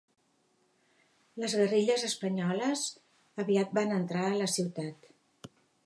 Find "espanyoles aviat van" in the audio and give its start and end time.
2.09-3.97